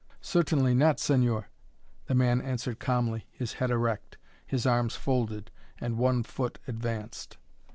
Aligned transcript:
"Certainly 0.23 0.73
not, 0.73 0.97
señor," 0.97 1.45
the 2.07 2.15
man 2.15 2.41
answered 2.41 2.79
calmly, 2.79 3.27
his 3.31 3.53
head 3.61 3.69
erect, 3.69 4.17
his 4.47 4.65
arms 4.65 4.95
folded, 4.95 5.51
and 5.79 5.95
one 5.95 6.23
foot 6.23 6.57
advanced. 6.67 7.37